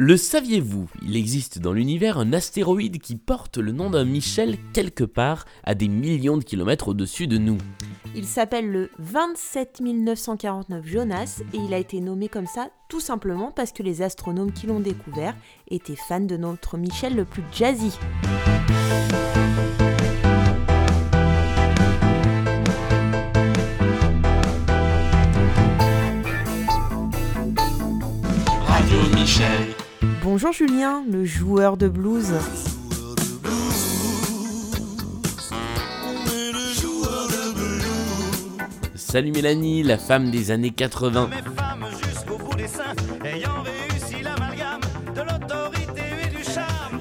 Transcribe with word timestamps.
Le 0.00 0.16
saviez-vous 0.16 0.88
Il 1.02 1.16
existe 1.16 1.58
dans 1.58 1.72
l'univers 1.72 2.18
un 2.18 2.32
astéroïde 2.32 3.00
qui 3.00 3.16
porte 3.16 3.58
le 3.58 3.72
nom 3.72 3.90
d'un 3.90 4.04
Michel 4.04 4.56
quelque 4.72 5.02
part 5.02 5.44
à 5.64 5.74
des 5.74 5.88
millions 5.88 6.36
de 6.36 6.44
kilomètres 6.44 6.86
au-dessus 6.86 7.26
de 7.26 7.36
nous. 7.36 7.58
Il 8.14 8.24
s'appelle 8.24 8.70
le 8.70 8.90
27949 9.00 10.86
Jonas 10.86 11.42
et 11.52 11.56
il 11.56 11.74
a 11.74 11.78
été 11.78 12.00
nommé 12.00 12.28
comme 12.28 12.46
ça 12.46 12.68
tout 12.88 13.00
simplement 13.00 13.50
parce 13.50 13.72
que 13.72 13.82
les 13.82 14.00
astronomes 14.00 14.52
qui 14.52 14.68
l'ont 14.68 14.78
découvert 14.78 15.34
étaient 15.68 15.96
fans 15.96 16.20
de 16.20 16.36
notre 16.36 16.78
Michel 16.78 17.16
le 17.16 17.24
plus 17.24 17.42
jazzy. 17.50 17.90
Bonjour 30.40 30.52
Julien, 30.52 31.02
le 31.10 31.24
joueur 31.24 31.76
de 31.76 31.88
blues. 31.88 32.32
Salut 38.94 39.32
Mélanie, 39.32 39.82
la 39.82 39.98
femme 39.98 40.30
des 40.30 40.52
années 40.52 40.70
80. 40.70 41.28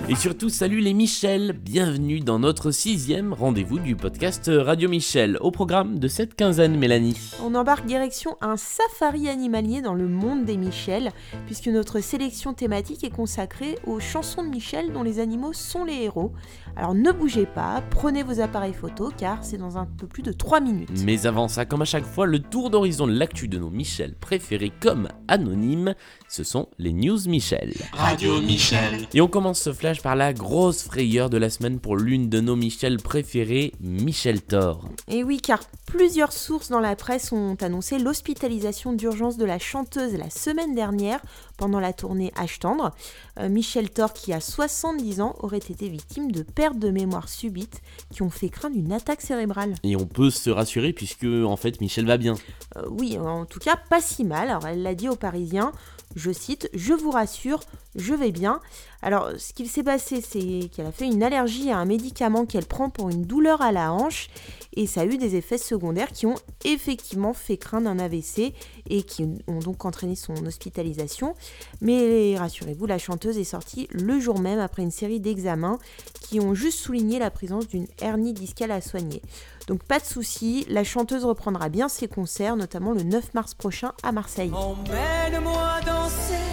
Et 0.09 0.15
surtout, 0.15 0.47
salut 0.47 0.79
les 0.79 0.93
Michel, 0.93 1.51
bienvenue 1.51 2.21
dans 2.21 2.39
notre 2.39 2.71
sixième 2.71 3.33
rendez-vous 3.33 3.77
du 3.77 3.97
podcast 3.97 4.49
Radio 4.49 4.87
Michel, 4.87 5.37
au 5.41 5.51
programme 5.51 5.99
de 5.99 6.07
cette 6.07 6.33
quinzaine 6.33 6.77
Mélanie. 6.77 7.33
On 7.43 7.53
embarque 7.55 7.85
direction 7.85 8.37
un 8.39 8.55
safari 8.55 9.27
animalier 9.27 9.81
dans 9.81 9.95
le 9.95 10.07
monde 10.07 10.45
des 10.45 10.55
Michel, 10.55 11.11
puisque 11.45 11.67
notre 11.67 11.99
sélection 11.99 12.53
thématique 12.53 13.03
est 13.03 13.09
consacrée 13.09 13.77
aux 13.85 13.99
chansons 13.99 14.43
de 14.43 14.47
Michel 14.47 14.93
dont 14.93 15.03
les 15.03 15.19
animaux 15.19 15.51
sont 15.51 15.83
les 15.83 16.03
héros. 16.03 16.31
Alors 16.77 16.93
ne 16.93 17.11
bougez 17.11 17.47
pas, 17.47 17.81
prenez 17.89 18.21
vos 18.21 18.39
appareils 18.39 18.75
photo 18.75 19.11
car 19.17 19.43
c'est 19.43 19.57
dans 19.57 19.79
un 19.79 19.87
peu 19.87 20.05
plus 20.05 20.21
de 20.21 20.31
3 20.31 20.59
minutes. 20.59 20.91
Mais 21.03 21.25
avant 21.25 21.47
ça, 21.47 21.65
comme 21.65 21.81
à 21.81 21.85
chaque 21.85 22.05
fois, 22.05 22.27
le 22.27 22.37
tour 22.37 22.69
d'horizon 22.69 23.07
de 23.07 23.13
l'actu 23.13 23.47
de 23.47 23.57
nos 23.57 23.71
Michel 23.71 24.13
préférés 24.13 24.71
comme 24.79 25.07
anonymes, 25.27 25.95
ce 26.29 26.43
sont 26.43 26.69
les 26.77 26.93
News 26.93 27.27
Michel. 27.27 27.73
Radio 27.93 28.39
Michel. 28.41 29.07
Et 29.15 29.21
on 29.21 29.27
commence 29.27 29.59
ce 29.59 29.73
flash 29.73 30.03
par 30.03 30.15
la 30.15 30.33
grosse 30.33 30.83
frayeur 30.83 31.31
de 31.31 31.37
la 31.37 31.49
semaine 31.49 31.79
pour 31.79 31.97
l'une 31.97 32.29
de 32.29 32.41
nos 32.41 32.55
Michel 32.55 32.97
préférés, 32.97 33.73
Michel 33.79 34.43
Thor. 34.43 34.87
Et 35.07 35.23
oui, 35.23 35.41
car 35.41 35.61
plusieurs 35.87 36.31
sources 36.31 36.69
dans 36.69 36.79
la 36.79 36.95
presse 36.95 37.31
ont 37.31 37.57
annoncé 37.59 37.97
l'hospitalisation 37.97 38.93
d'urgence 38.93 39.37
de 39.37 39.45
la 39.45 39.57
chanteuse 39.57 40.13
la 40.13 40.29
semaine 40.29 40.75
dernière 40.75 41.21
pendant 41.57 41.79
la 41.79 41.93
tournée 41.93 42.31
H 42.37 42.59
tendre. 42.59 42.91
Euh, 43.39 43.49
Michel 43.49 43.89
Thor, 43.89 44.13
qui 44.13 44.33
a 44.33 44.39
70 44.39 45.21
ans, 45.21 45.35
aurait 45.39 45.57
été 45.57 45.89
victime 45.89 46.31
de 46.31 46.43
pertes 46.43 46.79
de 46.79 46.89
mémoire 46.89 47.27
subites 47.27 47.81
qui 48.11 48.21
ont 48.21 48.29
fait 48.29 48.49
craindre 48.49 48.77
une 48.77 48.93
attaque 48.93 49.21
cérébrale. 49.21 49.75
Et 49.83 49.95
on 49.95 50.05
peut 50.05 50.29
se 50.29 50.49
rassurer 50.49 50.93
puisque 50.93 51.25
en 51.25 51.57
fait 51.57 51.81
Michel 51.81 52.05
va 52.05 52.17
bien. 52.17 52.35
Euh, 52.77 52.83
oui, 52.89 53.17
en 53.17 53.45
tout 53.45 53.59
cas, 53.59 53.75
pas 53.89 54.01
si 54.01 54.23
mal. 54.23 54.49
Alors, 54.49 54.67
elle 54.67 54.83
l'a 54.83 54.95
dit 54.95 55.09
aux 55.09 55.15
Parisiens. 55.15 55.71
Je 56.15 56.31
cite, 56.31 56.69
je 56.73 56.93
vous 56.93 57.11
rassure, 57.11 57.59
je 57.95 58.13
vais 58.13 58.31
bien. 58.31 58.61
Alors, 59.01 59.31
ce 59.37 59.53
qu'il 59.53 59.69
s'est 59.69 59.83
passé, 59.83 60.21
c'est 60.21 60.69
qu'elle 60.69 60.87
a 60.87 60.91
fait 60.91 61.05
une 61.05 61.21
allergie 61.23 61.69
à 61.71 61.77
un 61.77 61.85
médicament 61.85 62.45
qu'elle 62.45 62.65
prend 62.65 62.89
pour 62.89 63.09
une 63.09 63.23
douleur 63.23 63.61
à 63.61 63.71
la 63.71 63.93
hanche 63.93 64.29
et 64.73 64.85
ça 64.85 65.01
a 65.01 65.05
eu 65.05 65.17
des 65.17 65.35
effets 65.35 65.57
secondaires 65.57 66.11
qui 66.11 66.25
ont 66.25 66.35
effectivement 66.63 67.33
fait 67.33 67.57
craindre 67.57 67.89
un 67.89 67.97
AVC 67.97 68.53
et 68.89 69.03
qui 69.03 69.27
ont 69.47 69.59
donc 69.59 69.85
entraîné 69.85 70.15
son 70.15 70.33
hospitalisation. 70.45 71.35
Mais 71.81 72.37
rassurez-vous, 72.37 72.85
la 72.85 72.99
chanteuse 72.99 73.37
est 73.37 73.43
sortie 73.43 73.87
le 73.91 74.19
jour 74.19 74.39
même 74.39 74.59
après 74.59 74.83
une 74.83 74.91
série 74.91 75.19
d'examens 75.19 75.79
qui 76.21 76.39
ont 76.39 76.53
juste 76.53 76.79
souligné 76.79 77.17
la 77.17 77.31
présence 77.31 77.67
d'une 77.67 77.87
hernie 78.01 78.33
discale 78.33 78.71
à 78.71 78.81
soigner. 78.81 79.21
Donc 79.67 79.83
pas 79.83 79.99
de 79.99 80.05
souci, 80.05 80.65
la 80.69 80.83
chanteuse 80.83 81.25
reprendra 81.25 81.69
bien 81.69 81.89
ses 81.89 82.07
concerts, 82.07 82.55
notamment 82.55 82.93
le 82.93 83.03
9 83.03 83.33
mars 83.33 83.53
prochain 83.53 83.93
à 84.03 84.11
Marseille. 84.11 84.51
Emmène-moi 84.53 85.81
danser 85.85 86.46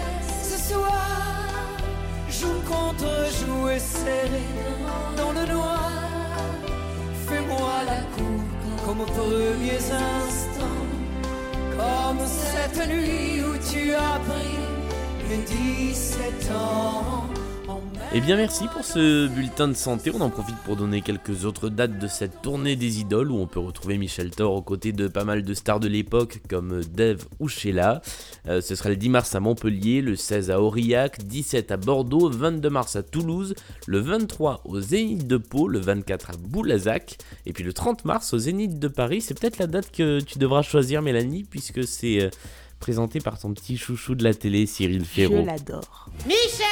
et 3.75 3.79
serré 3.79 4.47
dans 5.17 5.31
le 5.33 5.45
noir. 5.53 5.91
Fais-moi 7.27 7.73
la 7.85 8.01
cour 8.15 8.41
comme 8.85 9.01
aux 9.01 9.05
premiers 9.05 9.85
instants, 10.19 10.85
comme 11.77 12.21
cette 12.25 12.87
nuit 12.87 13.41
où 13.43 13.57
tu 13.69 13.93
as 13.93 14.19
pris 14.29 14.57
mes 15.29 15.43
17 15.43 16.51
ans. 16.51 17.25
Eh 18.13 18.21
bien 18.21 18.37
merci 18.37 18.67
pour 18.69 18.85
ce 18.85 19.27
bulletin 19.27 19.67
de 19.67 19.73
santé, 19.73 20.09
on 20.13 20.21
en 20.21 20.29
profite 20.29 20.55
pour 20.63 20.77
donner 20.77 21.01
quelques 21.01 21.43
autres 21.43 21.67
dates 21.67 21.99
de 21.99 22.07
cette 22.07 22.41
tournée 22.41 22.77
des 22.77 23.01
idoles 23.01 23.29
où 23.29 23.37
on 23.37 23.45
peut 23.47 23.59
retrouver 23.59 23.97
Michel 23.97 24.29
Thor 24.31 24.55
aux 24.55 24.61
côtés 24.61 24.93
de 24.93 25.09
pas 25.09 25.25
mal 25.25 25.43
de 25.43 25.53
stars 25.53 25.81
de 25.81 25.89
l'époque 25.89 26.39
comme 26.49 26.81
Dave 26.85 27.25
ou 27.39 27.49
Sheila. 27.49 28.01
Euh, 28.47 28.61
ce 28.61 28.75
sera 28.75 28.87
le 28.87 28.95
10 28.95 29.09
mars 29.09 29.35
à 29.35 29.41
Montpellier, 29.41 30.01
le 30.01 30.15
16 30.15 30.49
à 30.49 30.61
Aurillac, 30.61 31.25
17 31.25 31.71
à 31.71 31.77
Bordeaux, 31.77 32.29
22 32.29 32.69
mars 32.69 32.95
à 32.95 33.03
Toulouse, 33.03 33.53
le 33.85 33.99
23 33.99 34.61
au 34.63 34.79
Zénith 34.79 35.27
de 35.27 35.35
Pau, 35.35 35.67
le 35.67 35.79
24 35.79 36.29
à 36.29 36.33
Boulazac 36.37 37.17
et 37.45 37.51
puis 37.51 37.65
le 37.65 37.73
30 37.73 38.05
mars 38.05 38.33
au 38.33 38.37
Zénith 38.37 38.79
de 38.79 38.87
Paris. 38.87 39.19
C'est 39.19 39.37
peut-être 39.37 39.57
la 39.57 39.67
date 39.67 39.91
que 39.91 40.21
tu 40.21 40.39
devras 40.39 40.61
choisir 40.61 41.01
Mélanie 41.01 41.43
puisque 41.43 41.83
c'est... 41.85 42.21
euh, 42.23 42.29
présenté 42.79 43.19
par 43.19 43.39
ton 43.39 43.53
petit 43.53 43.77
chouchou 43.77 44.15
de 44.15 44.23
la 44.23 44.33
télé, 44.33 44.65
Cyril 44.65 45.01
Je 45.01 45.05
Ferraud. 45.05 45.45
l'adore. 45.45 46.09
Michel 46.25 46.65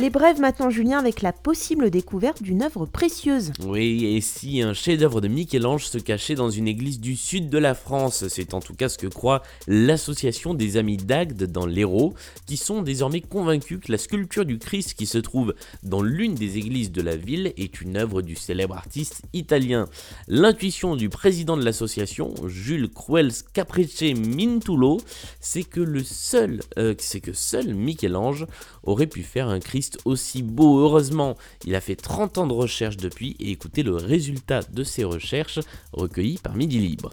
Les 0.00 0.10
brèves 0.10 0.40
maintenant, 0.40 0.70
Julien, 0.70 0.98
avec 0.98 1.22
la 1.22 1.32
possible 1.32 1.90
découverte 1.90 2.42
d'une 2.42 2.62
œuvre 2.62 2.84
précieuse. 2.86 3.52
Oui, 3.64 4.04
et 4.04 4.20
si 4.20 4.60
un 4.60 4.74
chef-d'œuvre 4.74 5.20
de 5.20 5.28
Michel-Ange 5.28 5.86
se 5.86 5.98
cachait 5.98 6.34
dans 6.34 6.50
une 6.50 6.66
église 6.68 6.98
du 7.00 7.16
sud 7.16 7.48
de 7.48 7.58
la 7.58 7.74
France? 7.74 8.24
C'est 8.28 8.54
en 8.54 8.60
tout 8.60 8.74
cas 8.74 8.88
ce 8.88 8.98
que 8.98 9.06
croit 9.06 9.42
l'association 9.68 10.52
des 10.54 10.76
Amis 10.76 10.96
d'Agde 10.96 11.44
dans 11.44 11.66
l'Hérault, 11.66 12.14
qui 12.46 12.56
sont 12.56 12.82
désormais 12.82 13.20
convaincus 13.20 13.78
que 13.80 13.92
la 13.92 13.98
sculpture 13.98 14.44
du 14.44 14.58
Christ 14.58 14.94
qui 14.94 15.06
se 15.06 15.18
trouve 15.18 15.54
dans 15.82 16.02
l'une 16.02 16.34
des 16.34 16.58
églises 16.58 16.90
de 16.92 17.00
la 17.02 17.16
ville 17.16 17.52
est 17.56 17.80
une 17.80 17.96
œuvre 17.96 18.20
du 18.22 18.34
célèbre 18.34 18.74
artiste 18.76 19.22
italien. 19.32 19.86
L'intuition 20.28 20.96
du 20.96 21.08
président 21.08 21.56
de 21.56 21.64
l'association, 21.64 22.34
Jules 22.46 22.90
Cruels 22.90 23.32
Capricce 23.52 24.02
Mintulo, 24.02 24.98
c'est 25.44 25.62
que 25.62 25.80
le 25.80 26.02
seul, 26.02 26.60
euh, 26.78 26.94
c'est 26.98 27.20
que 27.20 27.34
seul 27.34 27.74
Michel-Ange 27.74 28.46
aurait 28.82 29.06
pu 29.06 29.22
faire 29.22 29.48
un 29.48 29.60
Christ 29.60 29.98
aussi 30.06 30.42
beau. 30.42 30.80
Heureusement, 30.80 31.36
il 31.66 31.74
a 31.74 31.82
fait 31.82 31.96
30 31.96 32.38
ans 32.38 32.46
de 32.46 32.54
recherche 32.54 32.96
depuis 32.96 33.36
et 33.38 33.50
écoutez 33.50 33.82
le 33.82 33.94
résultat 33.94 34.60
de 34.62 34.82
ses 34.82 35.04
recherches 35.04 35.60
recueillies 35.92 36.40
par 36.42 36.54
Midi 36.56 36.78
Libre. 36.78 37.10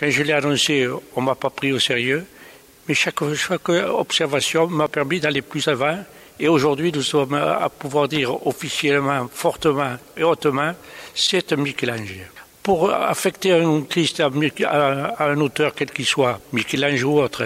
Quand 0.00 0.08
je 0.08 0.22
l'ai 0.22 0.32
annoncé, 0.32 0.88
on 1.14 1.20
ne 1.20 1.26
m'a 1.26 1.34
pas 1.34 1.50
pris 1.50 1.70
au 1.72 1.78
sérieux, 1.78 2.24
mais 2.88 2.94
chaque, 2.94 3.22
chaque 3.34 3.68
observation 3.68 4.66
m'a 4.68 4.88
permis 4.88 5.20
d'aller 5.20 5.42
plus 5.42 5.68
avant. 5.68 5.98
Et 6.40 6.48
aujourd'hui, 6.48 6.92
nous 6.92 7.02
sommes 7.02 7.34
à 7.34 7.68
pouvoir 7.68 8.08
dire 8.08 8.46
officiellement, 8.46 9.28
fortement 9.30 9.96
et 10.16 10.22
hautement, 10.22 10.72
c'est 11.14 11.52
un 11.52 11.56
Michel-Ange. 11.56 12.20
Pour 12.62 12.90
affecter 12.90 13.52
un 13.52 13.82
Christ 13.82 14.20
à, 14.20 14.30
un 15.20 15.40
auteur 15.40 15.74
quel 15.74 15.90
qu'il 15.90 16.06
soit, 16.06 16.40
Michel-Ange 16.52 17.04
ou 17.04 17.20
autre, 17.20 17.44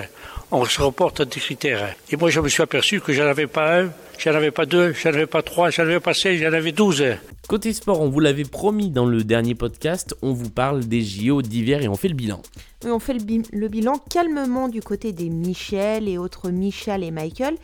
on 0.53 0.65
se 0.65 0.81
reporte 0.81 1.21
à 1.21 1.25
des 1.25 1.41
critères. 1.41 1.95
Et 2.11 2.17
moi, 2.17 2.31
je 2.31 2.41
me 2.41 2.49
suis 2.49 2.63
aperçu 2.63 3.01
que 3.01 3.13
j'en 3.13 3.27
avais 3.27 3.47
pas 3.47 3.83
un, 3.83 3.91
j'en 4.19 4.35
avais 4.35 4.51
pas 4.51 4.67
deux, 4.67 4.93
j'en 4.93 5.11
avais 5.11 5.27
pas 5.27 5.43
trois, 5.43 5.71
j'en 5.71 5.83
avais 5.85 6.01
pas 6.01 6.15
cinq, 6.15 6.37
j'en 6.39 6.53
avais 6.53 6.73
douze. 6.73 7.05
Côté 7.49 7.73
sport, 7.73 8.01
on 8.01 8.09
vous 8.09 8.21
l'avait 8.21 8.45
promis 8.45 8.91
dans 8.91 9.07
le 9.07 9.25
dernier 9.25 9.55
podcast, 9.57 10.15
on 10.23 10.33
vous 10.33 10.51
parle 10.51 10.81
des 10.85 11.03
JO 11.03 11.43
d'hiver 11.43 11.83
et 11.83 11.89
on 11.89 11.97
fait 11.97 12.09
le 12.09 12.15
bilan. 12.15 12.41
Et 12.85 12.89
on 12.91 12.99
fait 13.01 13.13
le, 13.13 13.21
bi- 13.21 13.43
le 13.53 13.69
bilan 13.69 13.95
calmement 14.09 14.69
du 14.69 14.81
côté 14.81 15.13
des 15.13 15.29
Michel 15.29 16.09
et 16.09 16.17
autres 16.17 16.51
Michel 16.51 17.03
et 17.05 17.11
Michael. 17.11 17.57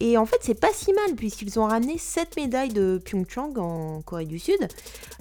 Et 0.00 0.18
en 0.18 0.26
fait, 0.26 0.38
c'est 0.42 0.58
pas 0.60 0.72
si 0.74 0.92
mal 0.92 1.14
puisqu'ils 1.16 1.58
ont 1.58 1.64
ramené 1.66 1.96
7 1.98 2.36
médailles 2.36 2.72
de 2.72 3.00
Pyeongchang 3.04 3.54
en 3.58 4.02
Corée 4.02 4.26
du 4.26 4.38
Sud. 4.38 4.58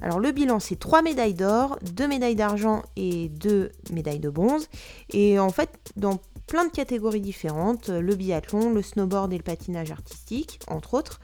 Alors 0.01 0.19
le 0.19 0.31
bilan, 0.31 0.59
c'est 0.59 0.77
3 0.79 1.01
médailles 1.01 1.33
d'or, 1.35 1.77
2 1.93 2.07
médailles 2.07 2.35
d'argent 2.35 2.81
et 2.97 3.29
2 3.29 3.71
médailles 3.93 4.19
de 4.19 4.29
bronze. 4.29 4.67
Et 5.13 5.39
en 5.39 5.49
fait, 5.49 5.69
dans 5.95 6.19
plein 6.47 6.65
de 6.65 6.71
catégories 6.71 7.21
différentes, 7.21 7.89
le 7.89 8.15
biathlon, 8.15 8.73
le 8.73 8.81
snowboard 8.81 9.33
et 9.33 9.38
le 9.38 9.44
patinage 9.44 9.91
artistique, 9.91 10.59
entre 10.67 10.94
autres. 10.94 11.19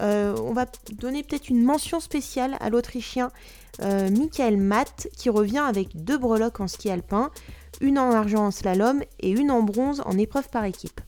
Euh, 0.00 0.34
on 0.42 0.52
va 0.52 0.66
donner 0.92 1.22
peut-être 1.22 1.50
une 1.50 1.62
mention 1.62 2.00
spéciale 2.00 2.56
à 2.60 2.70
l'Autrichien 2.70 3.30
euh, 3.80 4.10
Michael 4.10 4.56
Matt 4.56 5.08
qui 5.16 5.30
revient 5.30 5.58
avec 5.58 6.02
deux 6.02 6.18
breloques 6.18 6.60
en 6.60 6.68
ski 6.68 6.90
alpin, 6.90 7.30
une 7.80 7.98
en 7.98 8.12
argent 8.12 8.46
en 8.46 8.50
slalom 8.50 9.02
et 9.20 9.30
une 9.30 9.50
en 9.50 9.62
bronze 9.62 10.02
en 10.06 10.16
épreuve 10.18 10.48
par 10.48 10.64
équipe. 10.64 11.00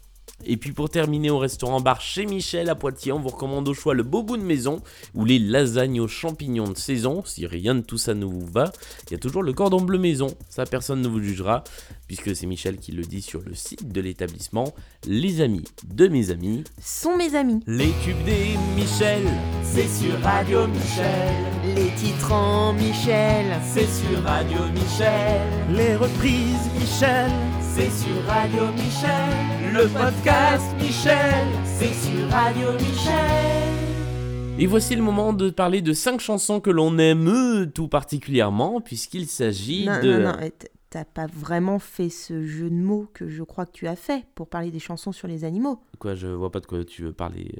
Et 0.46 0.56
puis 0.56 0.72
pour 0.72 0.90
terminer 0.90 1.30
au 1.30 1.38
restaurant 1.38 1.80
bar 1.80 2.00
chez 2.00 2.26
Michel 2.26 2.68
à 2.68 2.74
Poitiers, 2.74 3.12
on 3.12 3.20
vous 3.20 3.28
recommande 3.28 3.68
au 3.68 3.74
choix 3.74 3.94
le 3.94 4.02
bobo 4.02 4.36
de 4.36 4.42
maison 4.42 4.82
ou 5.14 5.24
les 5.24 5.38
lasagnes 5.38 6.00
aux 6.00 6.08
champignons 6.08 6.68
de 6.68 6.76
saison. 6.76 7.22
Si 7.24 7.46
rien 7.46 7.74
de 7.74 7.80
tout 7.80 7.98
ça 7.98 8.14
ne 8.14 8.24
vous 8.24 8.44
va, 8.46 8.72
il 9.06 9.12
y 9.12 9.14
a 9.14 9.18
toujours 9.18 9.42
le 9.42 9.52
cordon 9.52 9.80
bleu 9.80 9.98
maison. 9.98 10.28
Ça, 10.48 10.66
personne 10.66 11.00
ne 11.00 11.08
vous 11.08 11.20
jugera 11.20 11.64
puisque 12.06 12.36
c'est 12.36 12.46
Michel 12.46 12.76
qui 12.76 12.92
le 12.92 13.02
dit 13.02 13.22
sur 13.22 13.42
le 13.42 13.54
site 13.54 13.90
de 13.90 14.00
l'établissement. 14.00 14.74
Les 15.06 15.40
amis 15.40 15.64
de 15.84 16.08
mes 16.08 16.30
amis 16.30 16.64
sont 16.80 17.16
mes 17.16 17.34
amis. 17.34 17.60
Les 17.66 17.92
tubes 18.04 18.24
des 18.24 18.56
Michel, 18.76 19.22
c'est 19.62 19.88
sur 19.88 20.20
Radio 20.20 20.66
Michel. 20.66 21.74
Les 21.74 21.90
titres 21.96 22.32
en 22.32 22.72
Michel, 22.74 23.46
c'est 23.64 23.88
sur 23.88 24.22
Radio 24.22 24.58
Michel. 24.72 25.40
Les 25.70 25.96
reprises 25.96 26.70
Michel, 26.78 27.30
c'est 27.74 27.90
sur 27.90 28.24
Radio 28.26 28.66
Michel. 28.76 29.53
Le 29.74 29.88
podcast 29.88 30.72
Michel, 30.78 31.46
c'est 31.64 31.92
sur 31.92 32.28
Radio 32.28 32.74
Michel. 32.74 34.54
Et 34.56 34.66
voici 34.66 34.94
le 34.94 35.02
moment 35.02 35.32
de 35.32 35.50
parler 35.50 35.82
de 35.82 35.92
cinq 35.92 36.20
chansons 36.20 36.60
que 36.60 36.70
l'on 36.70 36.96
aime 36.98 37.68
tout 37.74 37.88
particulièrement, 37.88 38.80
puisqu'il 38.80 39.26
s'agit 39.26 39.86
de. 39.86 40.18
Non, 40.18 40.36
non, 40.38 40.50
t'as 40.90 41.04
pas 41.04 41.26
vraiment 41.26 41.80
fait 41.80 42.08
ce 42.08 42.44
jeu 42.44 42.70
de 42.70 42.76
mots 42.76 43.08
que 43.14 43.26
je 43.26 43.42
crois 43.42 43.66
que 43.66 43.72
tu 43.72 43.88
as 43.88 43.96
fait 43.96 44.24
pour 44.36 44.46
parler 44.48 44.70
des 44.70 44.78
chansons 44.78 45.10
sur 45.10 45.26
les 45.26 45.42
animaux. 45.42 45.82
Quoi, 45.98 46.14
je 46.14 46.28
vois 46.28 46.52
pas 46.52 46.60
de 46.60 46.66
quoi 46.66 46.84
tu 46.84 47.02
veux 47.02 47.12
parler. 47.12 47.52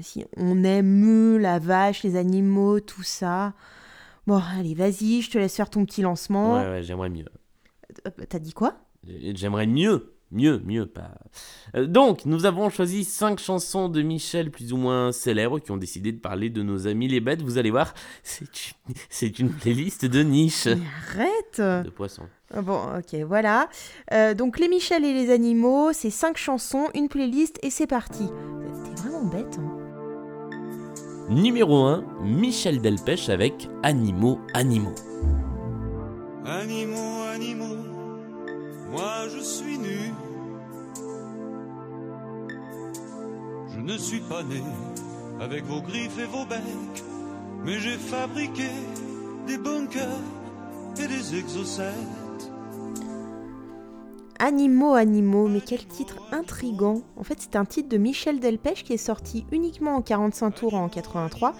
si 0.00 0.24
on 0.36 0.62
aime 0.62 1.38
la 1.38 1.58
vache, 1.58 2.04
les 2.04 2.14
animaux, 2.14 2.78
tout 2.78 3.02
ça. 3.02 3.52
Bon, 4.28 4.40
allez, 4.56 4.74
vas-y, 4.74 5.22
je 5.22 5.30
te 5.32 5.38
laisse 5.38 5.56
faire 5.56 5.70
ton 5.70 5.84
petit 5.86 6.02
lancement. 6.02 6.54
Ouais, 6.54 6.70
ouais, 6.70 6.82
j'aimerais 6.84 7.10
mieux. 7.10 7.26
Euh, 8.06 8.10
t'as 8.28 8.38
dit 8.38 8.52
quoi? 8.52 8.76
J'aimerais 9.04 9.66
mieux. 9.66 10.12
Mieux, 10.32 10.62
mieux, 10.64 10.86
pas. 10.86 11.10
Euh, 11.76 11.86
donc, 11.86 12.24
nous 12.24 12.46
avons 12.46 12.70
choisi 12.70 13.04
cinq 13.04 13.38
chansons 13.38 13.90
de 13.90 14.00
Michel 14.00 14.50
plus 14.50 14.72
ou 14.72 14.78
moins 14.78 15.12
célèbres 15.12 15.58
qui 15.58 15.70
ont 15.70 15.76
décidé 15.76 16.10
de 16.10 16.18
parler 16.18 16.48
de 16.48 16.62
nos 16.62 16.86
amis 16.86 17.06
les 17.06 17.20
bêtes. 17.20 17.42
Vous 17.42 17.58
allez 17.58 17.70
voir, 17.70 17.92
c'est 18.22 19.38
une, 19.38 19.50
playlist 19.60 20.06
de 20.06 20.22
niche. 20.22 20.66
arrête 20.66 21.60
De 21.84 21.90
poissons. 21.90 22.26
Ah 22.54 22.62
bon, 22.62 22.80
ok, 22.98 23.20
voilà. 23.26 23.68
Euh, 24.12 24.32
donc, 24.32 24.58
les 24.58 24.68
Michel 24.68 25.04
et 25.04 25.12
les 25.12 25.30
animaux, 25.30 25.92
c'est 25.92 26.10
cinq 26.10 26.38
chansons, 26.38 26.88
une 26.94 27.08
playlist 27.08 27.58
et 27.62 27.70
c'est 27.70 27.86
parti. 27.86 28.24
T'es 28.26 29.02
vraiment 29.02 29.24
bête, 29.24 29.58
hein. 29.58 29.82
Numéro 31.28 31.84
1, 31.84 32.04
Michel 32.24 32.80
Delpech 32.80 33.28
avec 33.28 33.68
Animaux, 33.82 34.40
animaux. 34.54 34.94
Animaux, 36.44 37.22
animaux, 37.32 37.81
moi 38.92 39.28
je 39.34 39.40
suis 39.40 39.78
nu. 39.78 40.12
Je 43.74 43.80
ne 43.80 43.96
suis 43.96 44.20
pas 44.20 44.42
né 44.42 44.62
avec 45.40 45.64
vos 45.64 45.80
griffes 45.80 46.18
et 46.18 46.26
vos 46.26 46.44
becs, 46.44 47.02
mais 47.64 47.78
j'ai 47.80 47.96
fabriqué 47.96 48.68
des 49.46 49.58
bunkers 49.58 50.06
et 51.02 51.08
des 51.08 51.38
exocètes. 51.38 51.94
Animaux, 54.38 54.94
animaux, 54.94 55.48
mais 55.48 55.60
quel 55.60 55.86
titre 55.86 56.16
intrigant. 56.32 57.02
En 57.16 57.22
fait, 57.22 57.36
c'est 57.38 57.56
un 57.56 57.64
titre 57.64 57.88
de 57.88 57.96
Michel 57.96 58.40
Delpech 58.40 58.82
qui 58.82 58.92
est 58.92 58.96
sorti 58.96 59.46
uniquement 59.52 59.96
en 59.96 60.02
45 60.02 60.50
tours 60.50 60.74
en 60.74 60.88
83. 60.88 61.54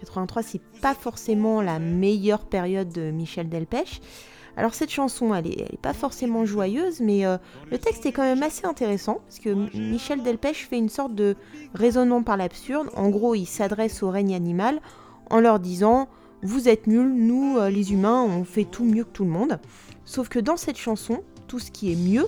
83, 0.00 0.42
c'est 0.42 0.62
pas 0.80 0.94
forcément 0.94 1.60
la 1.60 1.80
meilleure 1.80 2.46
période 2.46 2.90
de 2.90 3.10
Michel 3.10 3.48
Delpech. 3.48 4.00
Alors 4.56 4.74
cette 4.74 4.90
chanson, 4.90 5.34
elle 5.34 5.46
est, 5.46 5.78
pas 5.80 5.92
forcément 5.92 6.44
joyeuse, 6.44 7.00
mais 7.00 7.24
euh, 7.24 7.38
le 7.70 7.78
texte 7.78 8.06
est 8.06 8.12
quand 8.12 8.22
même 8.22 8.42
assez 8.42 8.66
intéressant, 8.66 9.20
parce 9.26 9.38
que 9.38 9.50
Michel 9.76 10.22
Delpech 10.22 10.66
fait 10.68 10.78
une 10.78 10.88
sorte 10.88 11.14
de 11.14 11.36
raisonnement 11.74 12.22
par 12.22 12.36
l'absurde. 12.36 12.88
En 12.96 13.08
gros, 13.08 13.34
il 13.34 13.46
s'adresse 13.46 14.02
au 14.02 14.10
règne 14.10 14.34
animal 14.34 14.80
en 15.30 15.40
leur 15.40 15.60
disant 15.60 16.08
Vous 16.42 16.68
êtes 16.68 16.86
nuls, 16.86 17.14
nous, 17.14 17.56
euh, 17.58 17.70
les 17.70 17.92
humains, 17.92 18.22
on 18.22 18.44
fait 18.44 18.64
tout 18.64 18.84
mieux 18.84 19.04
que 19.04 19.12
tout 19.12 19.24
le 19.24 19.30
monde. 19.30 19.60
Sauf 20.04 20.28
que 20.28 20.38
dans 20.38 20.56
cette 20.56 20.78
chanson, 20.78 21.22
tout 21.46 21.58
ce 21.58 21.70
qui 21.70 21.92
est 21.92 21.96
mieux, 21.96 22.26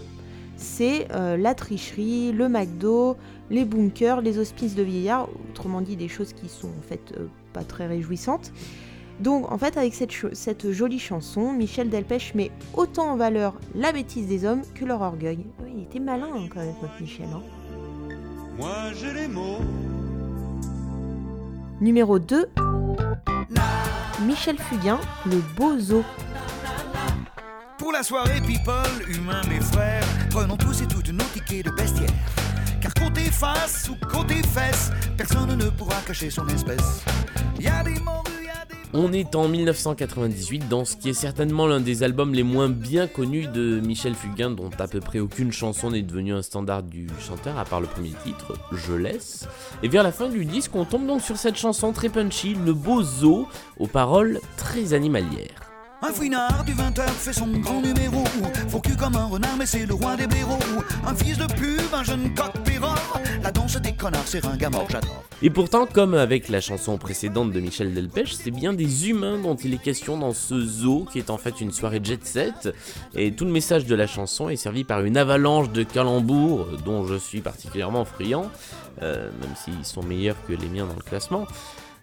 c'est 0.56 1.08
euh, 1.12 1.36
la 1.36 1.54
tricherie, 1.54 2.32
le 2.32 2.48
McDo, 2.48 3.16
les 3.50 3.64
bunkers, 3.64 4.20
les 4.20 4.38
hospices 4.38 4.74
de 4.74 4.82
vieillards, 4.82 5.28
autrement 5.50 5.80
dit 5.80 5.96
des 5.96 6.08
choses 6.08 6.32
qui 6.32 6.48
sont 6.48 6.68
en 6.68 6.82
fait 6.82 7.14
pas 7.52 7.64
très 7.64 7.86
réjouissantes. 7.86 8.52
Donc 9.20 9.52
en 9.52 9.58
fait 9.58 9.76
avec 9.76 9.94
cette, 9.94 10.12
cette, 10.32 10.72
jolie 10.72 10.98
chanson, 10.98 11.52
Michel 11.52 11.90
Delpech 11.90 12.34
met 12.34 12.50
autant 12.74 13.10
en 13.10 13.16
valeur 13.16 13.54
la 13.74 13.92
bêtise 13.92 14.26
des 14.26 14.46
hommes 14.46 14.62
que 14.74 14.84
leur 14.86 15.02
orgueil. 15.02 15.46
il 15.68 15.82
était 15.82 15.98
malin 15.98 16.28
hein, 16.34 16.48
quand 16.52 16.60
même 16.60 16.74
notre 16.80 17.00
Michel. 17.00 17.26
Hein. 17.32 17.42
Moi 18.56 18.92
j'ai 18.98 19.12
les 19.12 19.28
mots. 19.28 19.58
Numéro 21.80 22.18
2. 22.18 22.46
Michel 24.26 24.58
Fugain, 24.58 24.98
le 25.26 25.36
bozo. 25.56 26.02
Pour 27.78 27.92
la 27.92 28.02
soirée 28.02 28.40
people, 28.40 28.74
humains 29.08 29.42
mes 29.48 29.60
frères, 29.60 30.04
prenons 30.30 30.56
tous 30.56 30.82
et 30.82 30.86
toutes 30.86 31.10
nos 31.10 31.24
tickets 31.24 31.64
de 31.66 31.70
bestiaire. 31.70 32.10
Car 32.80 32.92
côté 32.94 33.22
face 33.30 33.90
ou 33.90 34.06
côté 34.06 34.36
fesses, 34.42 34.90
personne 35.16 35.54
ne 35.56 35.70
pourra 35.70 35.96
cacher 36.06 36.30
son 36.30 36.46
espèce. 36.48 37.04
Y 37.58 37.68
a 37.68 37.82
des 37.82 37.98
on 38.92 39.12
est 39.12 39.34
en 39.36 39.48
1998 39.48 40.68
dans 40.68 40.84
ce 40.84 40.96
qui 40.96 41.10
est 41.10 41.14
certainement 41.14 41.66
l'un 41.66 41.80
des 41.80 42.02
albums 42.02 42.34
les 42.34 42.42
moins 42.42 42.68
bien 42.68 43.06
connus 43.06 43.46
de 43.46 43.80
Michel 43.80 44.14
Fugain, 44.14 44.50
dont 44.50 44.70
à 44.78 44.88
peu 44.88 45.00
près 45.00 45.20
aucune 45.20 45.52
chanson 45.52 45.90
n'est 45.90 46.02
devenue 46.02 46.32
un 46.32 46.42
standard 46.42 46.82
du 46.82 47.06
chanteur, 47.20 47.58
à 47.58 47.64
part 47.64 47.80
le 47.80 47.86
premier 47.86 48.12
titre, 48.24 48.54
Je 48.72 48.94
laisse. 48.94 49.46
Et 49.82 49.88
vers 49.88 50.02
la 50.02 50.12
fin 50.12 50.28
du 50.28 50.44
disque, 50.44 50.74
on 50.74 50.84
tombe 50.84 51.06
donc 51.06 51.20
sur 51.20 51.36
cette 51.36 51.56
chanson 51.56 51.92
très 51.92 52.08
punchy, 52.08 52.54
Le 52.54 52.72
Beau 52.72 53.02
Zoo, 53.02 53.46
aux 53.78 53.86
paroles 53.86 54.40
très 54.56 54.92
animalières. 54.92 55.69
Un 56.02 56.12
fouinard 56.14 56.64
du 56.64 56.72
20h 56.72 57.02
fait 57.08 57.32
son 57.34 57.48
grand 57.58 57.82
numéro. 57.82 58.24
Faut 58.68 58.80
que 58.80 58.96
comme 58.96 59.16
un 59.16 59.26
renard, 59.26 59.56
mais 59.58 59.66
c'est 59.66 59.84
le 59.84 59.92
roi 59.92 60.16
des 60.16 60.26
blaireaux. 60.26 60.58
Un 61.06 61.14
fils 61.14 61.36
de 61.36 61.44
pub, 61.44 61.92
un 61.92 62.02
jeune 62.02 62.34
coq 62.34 62.52
péror. 62.64 63.20
La 63.42 63.52
danse 63.52 63.76
des 63.76 63.92
connards, 63.92 64.26
c'est 64.26 64.42
mort, 64.42 64.86
j'adore. 64.88 65.24
Et 65.42 65.50
pourtant, 65.50 65.84
comme 65.84 66.14
avec 66.14 66.48
la 66.48 66.62
chanson 66.62 66.96
précédente 66.96 67.52
de 67.52 67.60
Michel 67.60 67.92
Delpech, 67.92 68.32
c'est 68.32 68.50
bien 68.50 68.72
des 68.72 69.10
humains 69.10 69.38
dont 69.38 69.56
il 69.56 69.74
est 69.74 69.82
question 69.82 70.16
dans 70.16 70.32
ce 70.32 70.58
zoo 70.58 71.06
qui 71.12 71.18
est 71.18 71.28
en 71.28 71.36
fait 71.36 71.60
une 71.60 71.70
soirée 71.70 72.00
jet 72.02 72.24
set. 72.24 72.74
Et 73.14 73.32
tout 73.32 73.44
le 73.44 73.52
message 73.52 73.84
de 73.84 73.94
la 73.94 74.06
chanson 74.06 74.48
est 74.48 74.56
servi 74.56 74.84
par 74.84 75.04
une 75.04 75.18
avalanche 75.18 75.70
de 75.70 75.82
calembours 75.82 76.66
dont 76.82 77.06
je 77.06 77.16
suis 77.16 77.42
particulièrement 77.42 78.06
friand, 78.06 78.50
euh, 79.02 79.30
même 79.42 79.54
s'ils 79.54 79.84
sont 79.84 80.02
meilleurs 80.02 80.36
que 80.48 80.54
les 80.54 80.68
miens 80.68 80.86
dans 80.86 80.96
le 80.96 81.02
classement. 81.02 81.46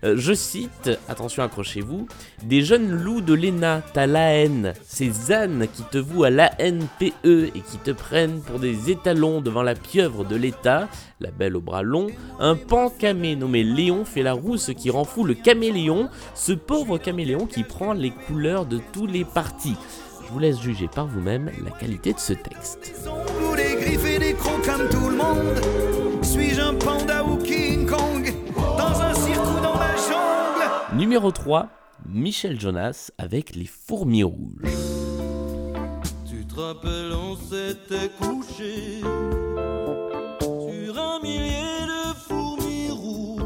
Euh, 0.03 0.13
je 0.15 0.33
cite, 0.33 0.91
attention 1.09 1.43
accrochez-vous, 1.43 2.07
des 2.43 2.61
jeunes 2.61 2.91
loups 2.91 3.21
de 3.21 3.33
l'ENA, 3.33 3.81
t'as 3.93 4.05
la 4.05 4.33
haine, 4.33 4.73
ces 4.85 5.31
ânes 5.31 5.67
qui 5.73 5.83
te 5.83 5.97
vouent 5.97 6.25
à 6.25 6.29
la 6.29 6.51
NPE 6.59 7.51
et 7.55 7.61
qui 7.61 7.77
te 7.83 7.91
prennent 7.91 8.41
pour 8.41 8.59
des 8.59 8.91
étalons 8.91 9.41
devant 9.41 9.63
la 9.63 9.73
pieuvre 9.73 10.23
de 10.23 10.35
l'État, 10.35 10.87
la 11.19 11.31
belle 11.31 11.55
au 11.55 11.61
bras 11.61 11.81
long, 11.81 12.07
un 12.39 12.55
pan 12.55 12.89
camé 12.91 13.35
nommé 13.35 13.63
Léon 13.63 14.05
fait 14.05 14.21
la 14.21 14.33
rousse 14.33 14.71
qui 14.77 14.91
rend 14.91 15.03
fou 15.03 15.23
le 15.23 15.33
caméléon, 15.33 16.09
ce 16.35 16.53
pauvre 16.53 16.99
caméléon 16.99 17.47
qui 17.47 17.63
prend 17.63 17.93
les 17.93 18.11
couleurs 18.11 18.67
de 18.67 18.79
tous 18.93 19.07
les 19.07 19.25
partis. 19.25 19.75
Je 20.27 20.31
vous 20.31 20.39
laisse 20.39 20.61
juger 20.61 20.89
par 20.93 21.07
vous-même 21.07 21.49
la 21.63 21.71
qualité 21.71 22.13
de 22.13 22.19
ce 22.19 22.33
texte. 22.33 22.93
Numéro 30.97 31.31
3, 31.31 31.69
Michel 32.07 32.59
Jonas 32.59 33.11
avec 33.19 33.55
les 33.55 33.67
fourmis 33.67 34.23
rouges. 34.23 34.63
Tu 36.27 36.43
te 36.47 36.59
rappelles, 36.59 37.11
on 37.13 37.35
s'était 37.35 38.09
couché 38.17 39.01
sur 40.41 40.99
un 40.99 41.19
millier 41.21 41.85
de 41.85 42.15
fourmis 42.15 42.89
rouges. 42.89 43.43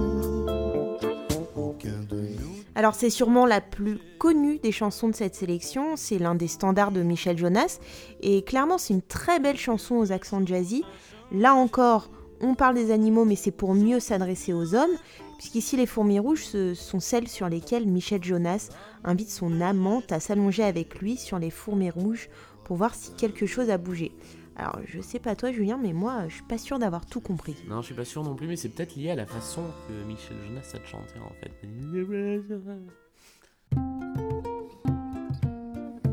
Alors 2.76 2.96
c'est 2.96 3.10
sûrement 3.10 3.46
la 3.46 3.60
plus 3.60 4.00
connue 4.18 4.58
des 4.60 4.72
chansons 4.72 5.10
de 5.10 5.16
cette 5.16 5.36
sélection, 5.36 5.98
c'est 5.98 6.20
l'un 6.20 6.36
des 6.36 6.48
standards 6.48 6.94
de 6.94 7.02
Michel 7.02 7.38
Jonas, 7.38 7.80
et 8.22 8.44
clairement 8.44 8.78
c'est 8.78 8.94
une 8.94 9.02
très 9.02 9.42
belle 9.42 9.58
chanson 9.58 9.96
aux 9.96 10.14
accents 10.14 10.46
jazzy. 10.46 10.86
Là 11.34 11.54
encore, 11.54 12.12
on 12.40 12.56
parle 12.56 12.76
des 12.76 12.92
animaux 12.92 13.26
mais 13.26 13.36
c'est 13.36 13.52
pour 13.52 13.76
mieux 13.76 14.00
s'adresser 14.00 14.54
aux 14.54 14.74
hommes, 14.74 14.96
puisqu'ici 15.42 15.76
les 15.76 15.88
fourmis 15.88 16.20
rouges 16.20 16.46
ce 16.46 16.76
sont 16.76 17.00
celles 17.00 17.28
sur 17.28 17.50
lesquelles 17.50 17.88
Michel 17.88 18.24
Jonas 18.24 18.70
invite 19.04 19.32
son 19.32 19.60
amante 19.60 20.12
à 20.12 20.20
s'allonger 20.20 20.64
avec 20.64 21.00
lui 21.00 21.18
sur 21.18 21.40
les 21.40 21.50
fourmis 21.50 21.90
rouges 21.90 22.30
pour 22.64 22.78
voir 22.78 22.94
si 22.94 23.12
quelque 23.16 23.48
chose 23.48 23.72
a 23.72 23.80
bougé. 23.80 24.12
Alors 24.56 24.78
je 24.86 25.02
sais 25.02 25.18
pas 25.18 25.36
toi 25.36 25.52
Julien, 25.52 25.80
mais 25.82 25.94
moi 25.94 26.28
je 26.28 26.36
suis 26.36 26.44
pas 26.44 26.60
sûr 26.60 26.78
d'avoir 26.78 27.08
tout 27.08 27.22
compris. 27.22 27.56
Non, 27.68 27.82
je 27.82 27.88
suis 27.88 27.96
pas 27.96 28.06
sûr 28.06 28.24
non 28.24 28.36
plus, 28.36 28.46
mais 28.46 28.56
c'est 28.56 28.70
peut-être 28.70 28.96
lié 28.96 29.10
à 29.10 29.16
la 29.16 29.26
façon 29.26 29.64
que 29.88 30.08
Michel 30.08 30.38
Jonas 30.46 30.74
a 30.76 30.78
de 30.78 30.86
chanter 30.86 31.20
en 31.20 31.34
fait. 31.40 31.50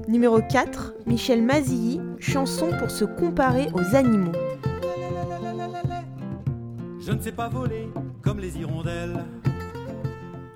Numéro 0.08 0.40
4, 0.40 0.94
Michel 1.06 1.42
Mazilly, 1.42 2.00
chanson 2.18 2.70
pour 2.78 2.90
se 2.90 3.04
comparer 3.04 3.68
aux 3.74 3.94
animaux. 3.94 4.32
Je 6.98 7.12
ne 7.12 7.20
sais 7.20 7.32
pas 7.32 7.50
voler 7.50 7.88
comme 8.28 8.40
les 8.40 8.58
hirondelles. 8.58 9.24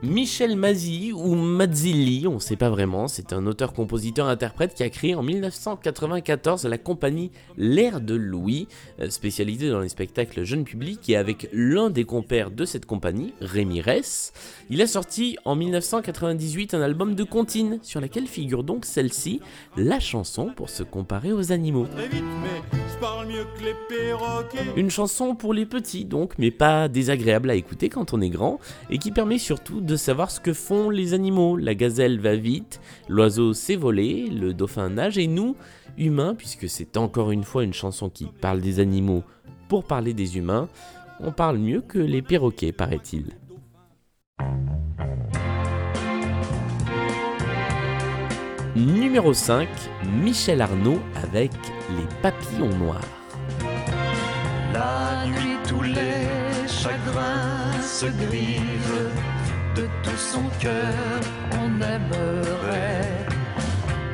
Michel 0.03 0.57
Mazzi 0.57 1.13
ou 1.15 1.37
Mazzilli, 1.37 2.27
on 2.27 2.35
ne 2.35 2.39
sait 2.41 2.57
pas 2.57 2.71
vraiment, 2.71 3.07
c'est 3.07 3.33
un 3.33 3.47
auteur-compositeur-interprète 3.47 4.75
qui 4.75 4.83
a 4.83 4.91
créé 4.91 5.15
en 5.15 5.23
1994 5.23 6.67
la 6.67 6.77
compagnie 6.77 7.31
L'Air 7.57 8.01
de 8.01 8.17
Louis, 8.17 8.67
euh, 8.99 9.11
spécialisée 9.11 9.71
dans 9.71 9.79
les 9.79 9.89
spectacles 9.89 10.43
jeunes 10.43 10.65
publics, 10.65 11.09
et 11.09 11.17
avec 11.17 11.49
l'un 11.53 11.89
des 11.89 12.03
compères 12.03 12.51
de 12.51 12.65
cette 12.65 12.85
compagnie, 12.85 13.33
Rémi 13.41 13.81
Ress, 13.81 14.33
il 14.71 14.83
a 14.83 14.89
sorti 14.89 15.37
en 15.45 15.55
1998 15.55 16.75
un 16.75 16.83
album 16.83 17.15
de 17.15 17.23
comptines 17.23 17.79
sur 17.83 18.01
laquelle 18.01 18.27
figure 18.27 18.65
donc 18.65 18.87
celle-ci, 18.87 19.41
la 19.77 20.01
chanson 20.01 20.51
pour 20.57 20.69
se 20.69 20.83
comparer 20.83 21.33
aux 21.33 21.53
animaux. 21.53 21.87
Une 24.77 24.91
chanson 24.91 25.37
pour 25.37 25.55
les 25.55 25.67
petits 25.67 26.05
donc, 26.05 26.33
mais 26.39 26.51
pas 26.51 26.89
désagréable 26.89 27.51
à 27.51 27.55
écouter 27.55 27.89
quand 27.89 28.13
on 28.13 28.21
est 28.21 28.31
grand, 28.31 28.59
et 28.91 28.99
qui 28.99 29.13
permet 29.13 29.39
surtout 29.39 29.81
de 29.81 29.92
savoir 29.97 30.31
ce 30.31 30.41
que 30.41 30.53
font 30.53 30.91
les 30.91 31.15
animaux. 31.15 31.57
La 31.57 31.75
gazelle 31.75 32.21
va 32.21 32.37
vite, 32.37 32.81
l'oiseau 33.09 33.53
sait 33.53 33.77
voler, 33.77 34.29
le 34.29 34.55
dauphin 34.55 34.91
nage, 34.91 35.19
et 35.19 35.27
nous, 35.27 35.57
humains, 35.99 36.35
puisque 36.35 36.69
c'est 36.69 36.97
encore 36.97 37.31
une 37.31 37.45
fois 37.45 37.65
une 37.65 37.75
chanson 37.75 38.11
qui 38.11 38.27
parle 38.41 38.61
des 38.61 38.81
animaux 38.81 39.25
pour 39.69 39.85
parler 39.85 40.13
des 40.15 40.37
humains, 40.37 40.69
on 41.21 41.33
parle 41.33 41.59
mieux 41.59 41.81
que 41.81 41.99
les 41.99 42.23
perroquets, 42.23 42.73
paraît-il. 42.73 43.27
Numéro 48.75 49.35
5, 49.35 49.69
Michel 50.23 50.63
Arnaud 50.63 50.99
avec 51.23 51.53
Les 51.91 52.07
papillons 52.23 52.75
noirs. 52.79 53.01
La 54.73 55.27
nuit, 55.27 55.57
tous 55.69 55.83
les 55.83 56.67
chagrins 56.67 57.81
se 57.83 58.07
grivent. 58.07 59.12
De 59.75 59.89
tout 60.03 60.19
son 60.19 60.43
cœur, 60.61 61.21
on 61.53 61.81
aimerait 61.81 63.27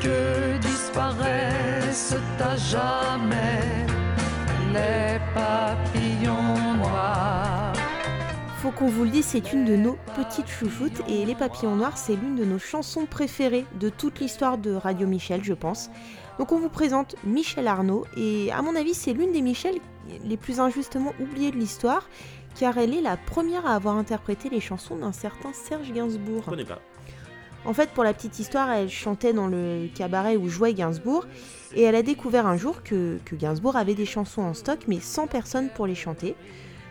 que 0.01 0.57
disparaissent 0.59 2.15
à 2.39 2.57
jamais 2.57 3.87
les 4.73 5.19
papillons 5.35 6.77
noirs. 6.77 7.73
Faut 8.63 8.71
qu'on 8.71 8.87
vous 8.87 9.03
le 9.03 9.11
dise, 9.11 9.25
c'est 9.25 9.53
une 9.53 9.65
de 9.65 9.75
nos 9.75 9.99
petites 10.15 10.49
chouchoutes 10.49 11.03
et 11.09 11.25
Les 11.25 11.35
Papillons 11.35 11.75
Noirs, 11.75 11.99
c'est 11.99 12.15
l'une 12.15 12.37
de 12.37 12.45
nos 12.45 12.59
chansons 12.59 13.07
préférées 13.07 13.67
de 13.81 13.89
toute 13.89 14.21
l'histoire 14.21 14.59
de 14.59 14.73
Radio 14.73 15.09
Michel, 15.09 15.43
je 15.43 15.55
pense. 15.55 15.91
Donc 16.39 16.53
on 16.53 16.59
vous 16.61 16.69
présente 16.69 17.17
Michel 17.25 17.67
Arnaud 17.67 18.05
et 18.17 18.53
à 18.53 18.63
mon 18.63 18.77
avis, 18.77 18.95
c'est 18.95 19.13
l'une 19.13 19.33
des 19.33 19.43
Michel 19.43 19.77
les 20.25 20.37
plus 20.37 20.61
injustement 20.61 21.13
oubliées 21.21 21.51
de 21.51 21.57
l'histoire 21.57 22.09
car 22.59 22.77
elle 22.77 22.93
est 22.93 23.01
la 23.01 23.17
première 23.17 23.67
à 23.67 23.75
avoir 23.75 23.97
interprété 23.97 24.51
les 24.51 24.61
chansons 24.61 24.97
d'un 24.97 25.13
certain 25.13 25.53
Serge 25.53 25.93
Gainsbourg. 25.93 26.43
Je 26.45 26.51
connais 26.51 26.65
pas. 26.65 26.81
En 27.65 27.73
fait, 27.73 27.91
pour 27.91 28.05
la 28.05 28.13
petite 28.13 28.39
histoire, 28.39 28.71
elle 28.71 28.89
chantait 28.89 29.33
dans 29.33 29.47
le 29.47 29.89
cabaret 29.95 30.37
où 30.37 30.49
jouait 30.49 30.75
Gainsbourg 30.75 31.27
et 31.75 31.83
elle 31.83 31.95
a 31.95 32.03
découvert 32.03 32.47
un 32.47 32.57
jour 32.57 32.83
que, 32.83 33.19
que 33.25 33.37
Gainsbourg 33.37 33.77
avait 33.77 33.95
des 33.95 34.07
chansons 34.07 34.43
en 34.43 34.55
stock 34.55 34.81
mais 34.89 35.01
sans 35.01 35.27
personne 35.27 35.69
pour 35.71 35.87
les 35.87 35.95
chanter. 35.95 36.35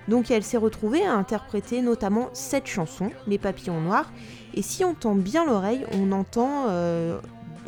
Donc 0.08 0.32
elle 0.32 0.44
s'est 0.44 0.58
retrouvée 0.58 1.06
à 1.06 1.14
interpréter 1.14 1.82
notamment 1.82 2.30
cette 2.32 2.68
chanson, 2.68 3.12
Les 3.28 3.38
Papillons 3.38 3.82
Noirs. 3.82 4.12
Et 4.54 4.62
si 4.62 4.86
on 4.86 4.94
tend 4.94 5.16
bien 5.16 5.46
l'oreille, 5.46 5.86
on 5.92 6.12
entend, 6.14 6.68
euh, 6.70 7.20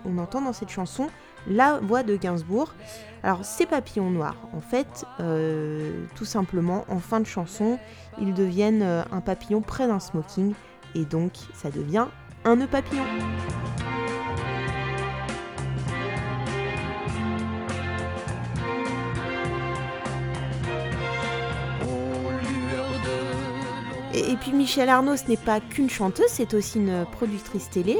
on 0.05 0.17
entend 0.17 0.41
dans 0.41 0.53
cette 0.53 0.69
chanson 0.69 1.09
la 1.47 1.79
voix 1.79 2.03
de 2.03 2.15
Gainsbourg. 2.15 2.73
Alors 3.23 3.43
ces 3.43 3.65
papillons 3.65 4.09
noirs, 4.09 4.37
en 4.53 4.61
fait, 4.61 5.05
euh, 5.19 6.05
tout 6.15 6.25
simplement, 6.25 6.85
en 6.87 6.99
fin 6.99 7.19
de 7.19 7.25
chanson, 7.25 7.77
ils 8.19 8.33
deviennent 8.33 8.81
euh, 8.81 9.03
un 9.11 9.21
papillon 9.21 9.61
près 9.61 9.87
d'un 9.87 9.99
smoking. 9.99 10.53
Et 10.95 11.05
donc 11.05 11.33
ça 11.53 11.69
devient 11.69 12.05
un 12.45 12.55
nœud 12.55 12.67
papillon. 12.67 13.03
Et, 24.13 24.35
puis 24.37 24.51
Michel 24.51 24.89
Arnaud, 24.89 25.15
ce 25.15 25.27
n'est 25.27 25.37
pas 25.37 25.59
qu'une 25.59 25.89
chanteuse, 25.89 26.27
c'est 26.29 26.53
aussi 26.53 26.79
une 26.79 27.05
productrice 27.11 27.69
télé. 27.69 27.97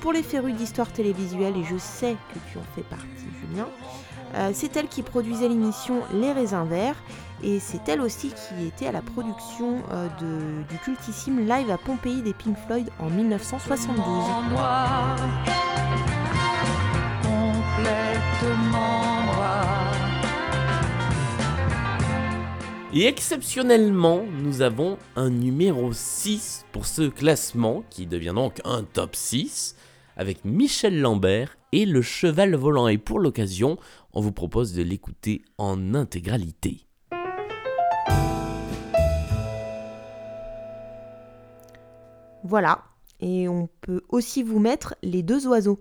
Pour 0.00 0.12
les 0.12 0.22
férus 0.22 0.54
d'histoire 0.54 0.90
télévisuelle, 0.92 1.56
et 1.56 1.64
je 1.64 1.76
sais 1.78 2.16
que 2.32 2.38
tu 2.52 2.58
en 2.58 2.62
fais 2.74 2.82
partie, 2.82 3.06
Julien, 3.48 3.68
euh, 4.36 4.50
c'est 4.54 4.76
elle 4.76 4.88
qui 4.88 5.02
produisait 5.02 5.48
l'émission 5.48 6.00
Les 6.14 6.32
Raisins 6.32 6.66
Verts. 6.68 6.96
Et 7.42 7.58
c'est 7.58 7.88
elle 7.88 8.02
aussi 8.02 8.28
qui 8.28 8.66
était 8.66 8.86
à 8.86 8.92
la 8.92 9.00
production 9.00 9.78
euh, 9.92 10.08
de- 10.20 10.62
du 10.70 10.78
cultissime 10.78 11.40
live 11.48 11.70
à 11.70 11.78
Pompéi 11.78 12.20
des 12.20 12.34
Pink 12.34 12.54
Floyd 12.66 12.90
en 12.98 13.08
1972. 13.08 14.04
en 14.06 14.42
noir, 14.50 15.16
complètement 17.22 19.22
noir. 19.34 19.66
Et 22.92 23.06
exceptionnellement, 23.06 24.22
nous 24.42 24.62
avons 24.62 24.98
un 25.16 25.30
numéro 25.30 25.92
6 25.92 26.66
pour 26.72 26.86
ce 26.86 27.08
classement, 27.08 27.84
qui 27.88 28.06
devient 28.06 28.32
donc 28.34 28.60
un 28.64 28.82
top 28.82 29.14
6, 29.16 29.76
avec 30.20 30.44
Michel 30.44 31.00
Lambert 31.00 31.56
et 31.72 31.86
le 31.86 32.02
cheval 32.02 32.54
volant. 32.54 32.88
Et 32.88 32.98
pour 32.98 33.18
l'occasion, 33.20 33.78
on 34.12 34.20
vous 34.20 34.32
propose 34.32 34.74
de 34.74 34.82
l'écouter 34.82 35.40
en 35.56 35.94
intégralité. 35.94 36.86
Voilà. 42.44 42.82
Et 43.20 43.48
on 43.48 43.70
peut 43.80 44.02
aussi 44.10 44.42
vous 44.42 44.58
mettre 44.58 44.94
les 45.02 45.22
deux 45.22 45.46
oiseaux. 45.46 45.80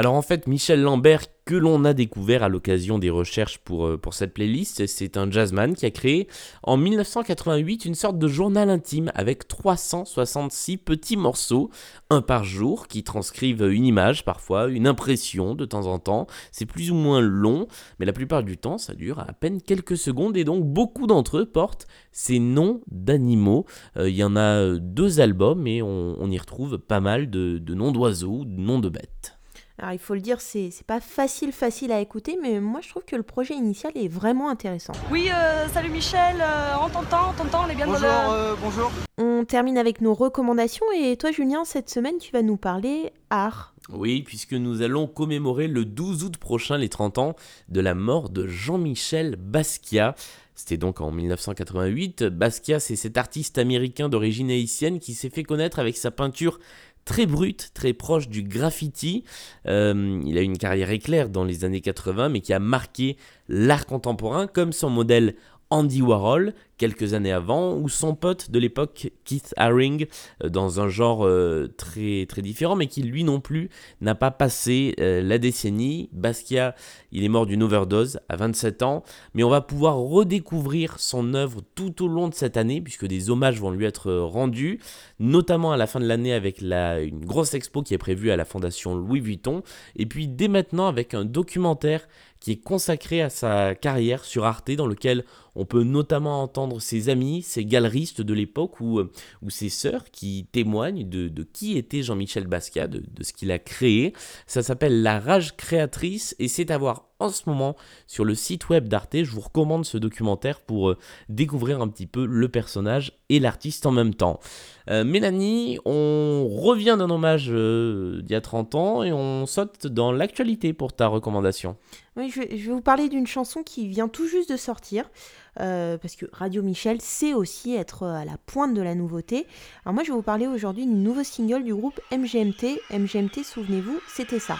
Alors 0.00 0.14
en 0.14 0.22
fait, 0.22 0.46
Michel 0.46 0.80
Lambert, 0.80 1.26
que 1.44 1.54
l'on 1.54 1.84
a 1.84 1.92
découvert 1.92 2.42
à 2.42 2.48
l'occasion 2.48 2.98
des 2.98 3.10
recherches 3.10 3.58
pour, 3.58 3.84
euh, 3.84 4.00
cette 4.12 4.32
playlist, 4.32 4.86
c'est 4.86 5.18
un 5.18 5.30
jazzman 5.30 5.74
qui 5.74 5.84
a 5.84 5.90
créé 5.90 6.26
en 6.62 6.78
1988 6.78 7.84
une 7.84 7.94
sorte 7.94 8.18
de 8.18 8.26
journal 8.26 8.70
intime 8.70 9.12
avec 9.14 9.46
366 9.46 10.78
petits 10.78 11.18
morceaux, 11.18 11.68
un 12.08 12.22
par 12.22 12.44
jour, 12.44 12.88
qui 12.88 13.04
transcrivent 13.04 13.70
une 13.70 13.84
image 13.84 14.24
parfois, 14.24 14.68
une 14.68 14.86
impression 14.86 15.54
de 15.54 15.66
temps 15.66 15.84
en 15.84 15.98
temps. 15.98 16.26
C'est 16.50 16.64
plus 16.64 16.90
ou 16.90 16.94
moins 16.94 17.20
long, 17.20 17.66
mais 17.98 18.06
la 18.06 18.14
plupart 18.14 18.42
du 18.42 18.56
temps, 18.56 18.78
ça 18.78 18.94
dure 18.94 19.18
à 19.18 19.34
peine 19.34 19.60
quelques 19.60 19.98
secondes 19.98 20.34
et 20.38 20.44
donc 20.44 20.64
beaucoup 20.64 21.06
d'entre 21.06 21.36
eux 21.36 21.46
portent 21.46 21.86
ces 22.10 22.38
noms 22.38 22.80
d'animaux. 22.90 23.66
Euh, 23.98 24.08
Il 24.08 24.16
y 24.16 24.24
en 24.24 24.34
a 24.34 24.62
euh, 24.62 24.78
deux 24.80 25.20
albums 25.20 25.66
et 25.66 25.82
on, 25.82 26.16
on 26.18 26.30
y 26.30 26.38
retrouve 26.38 26.78
pas 26.78 27.00
mal 27.00 27.28
de, 27.28 27.58
de 27.58 27.74
noms 27.74 27.92
d'oiseaux, 27.92 28.46
de 28.46 28.58
noms 28.58 28.78
de 28.78 28.88
bêtes. 28.88 29.36
Alors 29.80 29.94
il 29.94 29.98
faut 29.98 30.12
le 30.12 30.20
dire, 30.20 30.42
c'est 30.42 30.70
pas 30.86 31.00
facile 31.00 31.52
facile 31.52 31.90
à 31.90 32.00
écouter, 32.00 32.38
mais 32.42 32.60
moi 32.60 32.80
je 32.82 32.90
trouve 32.90 33.02
que 33.06 33.16
le 33.16 33.22
projet 33.22 33.54
initial 33.54 33.92
est 33.94 34.08
vraiment 34.08 34.50
intéressant. 34.50 34.92
Oui, 35.10 35.30
euh, 35.32 35.68
salut 35.68 35.88
Michel, 35.88 36.36
euh, 36.38 36.74
on 36.82 36.90
t'entend, 36.90 37.30
on 37.30 37.32
t'entend, 37.32 37.64
on 37.64 37.68
est 37.70 37.74
bien 37.74 37.86
dans 37.86 37.94
le... 37.94 38.56
bonjour. 38.60 38.92
On 39.16 39.46
termine 39.46 39.78
avec 39.78 40.02
nos 40.02 40.12
recommandations 40.12 40.84
et 40.94 41.16
toi 41.16 41.32
Julien, 41.32 41.64
cette 41.64 41.88
semaine 41.88 42.18
tu 42.18 42.30
vas 42.30 42.42
nous 42.42 42.58
parler 42.58 43.10
art. 43.30 43.74
Oui, 43.88 44.20
puisque 44.20 44.52
nous 44.52 44.82
allons 44.82 45.06
commémorer 45.06 45.66
le 45.66 45.86
12 45.86 46.24
août 46.24 46.36
prochain 46.36 46.76
les 46.76 46.90
30 46.90 47.16
ans 47.16 47.36
de 47.70 47.80
la 47.80 47.94
mort 47.94 48.28
de 48.28 48.46
Jean-Michel 48.46 49.36
Basquiat. 49.36 50.14
C'était 50.54 50.76
donc 50.76 51.00
en 51.00 51.10
1988. 51.10 52.24
Basquiat, 52.24 52.80
c'est 52.80 52.94
cet 52.96 53.16
artiste 53.16 53.56
américain 53.56 54.10
d'origine 54.10 54.50
haïtienne 54.50 55.00
qui 55.00 55.14
s'est 55.14 55.30
fait 55.30 55.42
connaître 55.42 55.78
avec 55.78 55.96
sa 55.96 56.10
peinture 56.10 56.58
très 57.04 57.26
brute, 57.26 57.70
très 57.74 57.92
proche 57.92 58.28
du 58.28 58.42
graffiti. 58.42 59.24
Euh, 59.66 60.20
il 60.24 60.38
a 60.38 60.42
eu 60.42 60.44
une 60.44 60.58
carrière 60.58 60.90
éclair 60.90 61.28
dans 61.28 61.44
les 61.44 61.64
années 61.64 61.80
80, 61.80 62.28
mais 62.28 62.40
qui 62.40 62.52
a 62.52 62.58
marqué 62.58 63.16
l'art 63.48 63.86
contemporain, 63.86 64.46
comme 64.46 64.72
son 64.72 64.90
modèle 64.90 65.34
Andy 65.70 66.02
Warhol, 66.02 66.54
quelques 66.80 67.12
années 67.12 67.30
avant, 67.30 67.76
ou 67.76 67.90
son 67.90 68.14
pote 68.14 68.50
de 68.50 68.58
l'époque 68.58 69.12
Keith 69.26 69.52
Haring, 69.58 70.06
euh, 70.42 70.48
dans 70.48 70.80
un 70.80 70.88
genre 70.88 71.26
euh, 71.26 71.68
très, 71.76 72.24
très 72.26 72.40
différent, 72.40 72.74
mais 72.74 72.86
qui 72.86 73.02
lui 73.02 73.22
non 73.22 73.38
plus 73.38 73.68
n'a 74.00 74.14
pas 74.14 74.30
passé 74.30 74.94
euh, 74.98 75.20
la 75.20 75.36
décennie. 75.36 76.08
Basquiat, 76.12 76.74
il 77.12 77.22
est 77.22 77.28
mort 77.28 77.44
d'une 77.44 77.62
overdose 77.62 78.20
à 78.30 78.36
27 78.36 78.82
ans, 78.82 79.04
mais 79.34 79.44
on 79.44 79.50
va 79.50 79.60
pouvoir 79.60 79.98
redécouvrir 79.98 80.98
son 80.98 81.34
œuvre 81.34 81.60
tout 81.74 82.02
au 82.02 82.08
long 82.08 82.28
de 82.28 82.34
cette 82.34 82.56
année, 82.56 82.80
puisque 82.80 83.04
des 83.04 83.28
hommages 83.28 83.60
vont 83.60 83.72
lui 83.72 83.84
être 83.84 84.10
rendus, 84.12 84.80
notamment 85.18 85.72
à 85.72 85.76
la 85.76 85.86
fin 85.86 86.00
de 86.00 86.06
l'année 86.06 86.32
avec 86.32 86.62
la, 86.62 87.00
une 87.00 87.26
grosse 87.26 87.52
expo 87.52 87.82
qui 87.82 87.92
est 87.92 87.98
prévue 87.98 88.30
à 88.30 88.36
la 88.36 88.46
Fondation 88.46 88.94
Louis 88.94 89.20
Vuitton, 89.20 89.62
et 89.96 90.06
puis 90.06 90.28
dès 90.28 90.48
maintenant 90.48 90.88
avec 90.88 91.12
un 91.12 91.26
documentaire 91.26 92.08
qui 92.40 92.52
est 92.52 92.56
consacré 92.56 93.20
à 93.20 93.28
sa 93.28 93.74
carrière 93.74 94.24
sur 94.24 94.46
Arte, 94.46 94.70
dans 94.70 94.86
lequel 94.86 95.24
on 95.54 95.66
peut 95.66 95.82
notamment 95.82 96.42
entendre 96.42 96.69
ses 96.78 97.08
amis, 97.08 97.42
ses 97.42 97.64
galeristes 97.64 98.20
de 98.20 98.34
l'époque 98.34 98.80
ou, 98.80 99.00
euh, 99.00 99.10
ou 99.42 99.50
ses 99.50 99.68
sœurs 99.68 100.10
qui 100.10 100.46
témoignent 100.52 101.08
de, 101.08 101.42
qui 101.42 101.76
était 101.76 102.02
Jean-Michel 102.02 102.46
Basquiat, 102.46 102.86
de, 102.86 103.02
de 103.10 103.22
ce 103.22 103.32
qu'il 103.32 103.50
a 103.50 103.58
créé. 103.58 104.12
Ça 104.46 104.62
s'appelle 104.62 105.02
La 105.02 105.18
Rage 105.18 105.56
créatrice 105.56 106.36
et 106.38 106.48
c'est 106.48 106.70
à 106.70 106.78
voir 106.78 107.09
en 107.20 107.28
ce 107.28 107.42
moment 107.46 107.76
sur 108.06 108.24
le 108.24 108.34
site 108.34 108.68
web 108.68 108.88
d'Arte. 108.88 109.22
Je 109.22 109.30
vous 109.30 109.40
recommande 109.40 109.84
ce 109.84 109.98
documentaire 109.98 110.60
pour 110.60 110.90
euh, 110.90 110.98
découvrir 111.28 111.80
un 111.80 111.88
petit 111.88 112.06
peu 112.06 112.26
le 112.26 112.48
personnage 112.48 113.12
et 113.28 113.38
l'artiste 113.38 113.86
en 113.86 113.92
même 113.92 114.14
temps. 114.14 114.40
Euh, 114.88 115.04
Mélanie, 115.04 115.78
on 115.84 116.48
revient 116.48 116.96
d'un 116.98 117.10
hommage 117.10 117.48
euh, 117.50 118.22
d'il 118.22 118.32
y 118.32 118.34
a 118.34 118.40
30 118.40 118.74
ans 118.74 119.02
et 119.02 119.12
on 119.12 119.46
saute 119.46 119.86
dans 119.86 120.10
l'actualité 120.10 120.72
pour 120.72 120.92
ta 120.92 121.06
recommandation. 121.06 121.76
Oui, 122.16 122.30
je 122.34 122.40
vais, 122.40 122.56
vous 122.56 122.80
parler 122.80 123.08
d'une 123.08 123.26
chanson 123.26 123.62
qui 123.62 123.86
vient 123.86 124.08
tout 124.08 124.26
juste 124.26 124.50
de 124.50 124.56
sortir, 124.56 125.08
parce 125.54 126.16
que 126.16 126.26
Radio 126.32 126.62
Michel 126.62 127.00
sait 127.00 127.34
aussi 127.34 127.74
être 127.74 128.04
à 128.04 128.24
la 128.24 128.36
pointe 128.46 128.74
de 128.74 128.82
la 128.82 128.94
nouveauté. 128.94 129.46
Alors 129.84 129.94
moi, 129.94 130.02
je 130.02 130.08
vais 130.08 130.16
vous 130.16 130.22
parler 130.22 130.46
aujourd'hui 130.46 130.86
du 130.86 130.92
nouveau 130.92 131.22
single 131.22 131.62
du 131.62 131.74
groupe 131.74 132.00
MGMT. 132.12 132.80
MGMT, 132.90 133.44
souvenez-vous, 133.44 134.00
c'était 134.08 134.40
ça. 134.40 134.56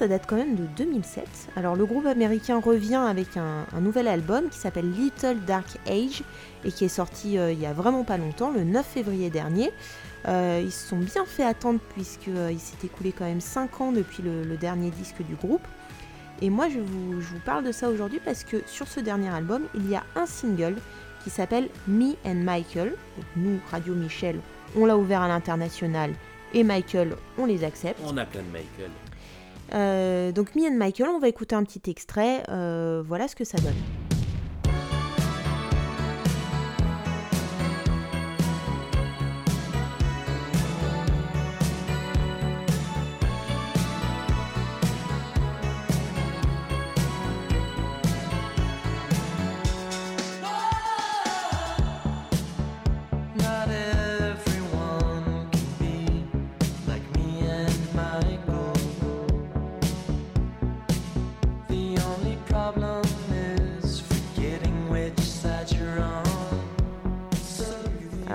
Ça 0.00 0.08
date 0.08 0.24
quand 0.26 0.36
même 0.36 0.54
de 0.54 0.64
2007. 0.78 1.26
Alors 1.56 1.76
le 1.76 1.84
groupe 1.84 2.06
américain 2.06 2.58
revient 2.58 2.94
avec 2.94 3.36
un, 3.36 3.66
nouvel 3.82 4.08
album 4.08 4.48
qui 4.48 4.56
s'appelle 4.56 4.90
Little 4.90 5.36
Dark 5.46 5.76
Age 5.86 6.22
et 6.64 6.72
qui 6.72 6.86
est 6.86 6.88
sorti 6.88 7.36
euh, 7.36 7.52
il 7.52 7.60
y 7.60 7.66
a 7.66 7.74
vraiment 7.74 8.02
pas 8.02 8.16
longtemps, 8.16 8.50
le 8.50 8.64
9 8.64 8.86
février 8.86 9.28
dernier. 9.28 9.70
Euh, 10.26 10.62
ils 10.64 10.72
se 10.72 10.88
sont 10.88 10.96
bien 10.96 11.26
fait 11.26 11.44
attendre 11.44 11.80
puisqu'il 11.92 12.58
s'est 12.58 12.78
écoulé 12.82 13.12
quand 13.12 13.26
même 13.26 13.42
5 13.42 13.78
ans 13.82 13.92
depuis 13.92 14.22
le, 14.22 14.56
dernier 14.56 14.88
disque 14.88 15.22
du 15.22 15.34
groupe. 15.34 15.66
Et 16.40 16.48
moi 16.48 16.70
je 16.70 16.78
vous, 16.78 17.20
je 17.20 17.34
vous 17.34 17.40
parle 17.44 17.64
de 17.64 17.72
ça 17.72 17.90
aujourd'hui 17.90 18.22
parce 18.24 18.42
que 18.42 18.62
sur 18.64 18.88
ce 18.88 19.00
dernier 19.00 19.28
album, 19.28 19.64
il 19.74 19.86
y 19.90 19.96
a 19.96 20.04
un 20.16 20.24
single 20.24 20.76
qui 21.22 21.28
s'appelle 21.28 21.68
Me 21.86 22.14
and 22.24 22.36
Michael. 22.36 22.94
Donc, 23.18 23.26
nous, 23.36 23.60
Radio 23.70 23.94
Michel, 23.94 24.40
on 24.78 24.86
l'a 24.86 24.96
ouvert 24.96 25.20
à 25.20 25.28
l'international 25.28 26.14
et 26.54 26.64
Michael, 26.64 27.16
on 27.36 27.44
les 27.44 27.64
accepte. 27.64 28.00
On 28.02 28.16
a 28.16 28.24
plein 28.24 28.40
de 28.40 28.48
Michael. 28.50 28.90
Euh, 29.72 30.32
donc 30.32 30.54
Me 30.54 30.66
and 30.66 30.76
Michael, 30.76 31.08
on 31.10 31.18
va 31.18 31.28
écouter 31.28 31.54
un 31.54 31.64
petit 31.64 31.90
extrait. 31.90 32.42
Euh, 32.48 33.02
voilà 33.06 33.28
ce 33.28 33.36
que 33.36 33.44
ça 33.44 33.58
donne. 33.58 33.99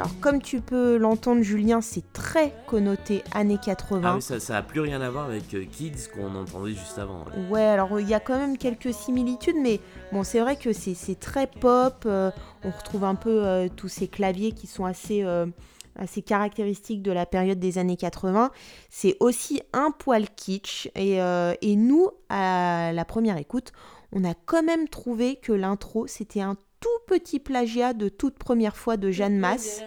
Alors 0.06 0.20
comme 0.20 0.40
tu 0.40 0.62
peux 0.62 0.98
l'entendre 0.98 1.42
Julien, 1.42 1.82
c'est 1.82 2.14
très 2.14 2.54
connoté 2.68 3.24
années 3.34 3.58
80. 3.58 4.02
Ah 4.06 4.16
oui, 4.18 4.22
ça, 4.22 4.40
ça 4.40 4.58
a 4.58 4.62
plus 4.62 4.80
rien 4.80 5.02
à 5.02 5.10
voir 5.10 5.26
avec 5.26 5.52
euh, 5.56 5.66
Kids 5.66 6.10
qu'on 6.14 6.36
entendait 6.36 6.74
juste 6.74 7.00
avant. 7.00 7.26
ouais. 7.26 7.50
Ouais, 7.50 7.64
alors 7.66 8.00
il 8.00 8.08
y 8.08 8.14
a 8.14 8.20
quand 8.20 8.38
même 8.38 8.56
quelques 8.60 8.94
similitudes, 8.94 9.56
mais 9.60 9.80
bon, 10.12 10.24
c'est 10.24 10.40
vrai 10.42 10.58
que 10.58 10.74
c'est 10.74 10.94
c'est 10.94 11.20
très 11.20 11.48
pop. 11.48 12.04
euh, 12.06 12.30
on 12.64 12.70
retrouve 12.70 13.04
un 13.04 13.16
peu 13.16 13.44
euh, 13.48 13.68
tous 13.76 13.88
ces 13.88 14.08
claviers 14.08 14.52
qui 14.52 14.68
sont 14.68 14.86
assez, 14.86 15.24
euh, 15.24 15.48
assez 15.96 16.22
caractéristiques 16.22 17.02
de 17.02 17.12
la 17.12 17.26
période 17.26 17.58
des 17.58 17.80
années 17.80 17.98
80. 17.98 18.52
C'est 18.92 19.18
aussi 19.22 19.64
un 19.74 19.90
poil 19.90 20.28
kitsch. 20.36 20.88
Et, 20.94 21.20
euh, 21.20 21.56
et 21.64 21.76
nous, 21.76 22.10
à 22.30 22.92
la 22.94 23.06
première 23.06 23.38
écoute, 23.38 23.72
on 24.12 24.24
a 24.24 24.36
quand 24.46 24.62
même 24.62 24.88
trouvé 24.88 25.38
que 25.38 25.52
l'intro, 25.52 26.06
c'était 26.06 26.42
un 26.42 26.58
tout 26.80 26.90
petit 27.08 27.40
plagiat 27.40 27.94
de 27.94 28.10
toute 28.10 28.38
première 28.38 28.76
fois 28.78 28.98
de 28.98 29.10
Jeanne 29.10 29.40
Masse. 29.40 29.82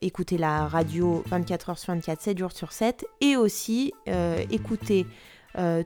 écouter 0.00 0.38
la 0.38 0.66
radio 0.68 1.22
24 1.26 1.70
heures 1.70 1.78
sur 1.78 1.92
24, 1.94 2.20
7 2.20 2.38
jours 2.38 2.52
sur 2.52 2.72
7, 2.72 3.04
et 3.20 3.36
aussi 3.36 3.92
euh, 4.08 4.42
écouter 4.50 5.06
euh, 5.06 5.10